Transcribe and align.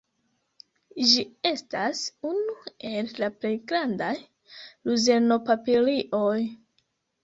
Ĝi 1.09 1.25
estas 1.49 2.01
unu 2.31 2.57
el 2.95 3.13
la 3.23 3.31
plej 3.39 3.55
grandaj 3.75 4.13
luzerno-papilioj. 4.19 6.37